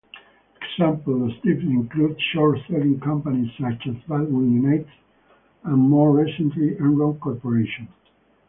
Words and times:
Examples 0.59 1.33
of 1.37 1.41
this 1.43 1.61
include 1.63 2.19
short-selling 2.33 2.99
companies 3.01 3.51
such 3.61 3.85
as 3.85 3.93
Baldwin-United, 4.07 4.87
and 5.65 5.77
more 5.77 6.17
recently 6.17 6.71
Enron 6.77 7.19
Corporation. 7.19 7.87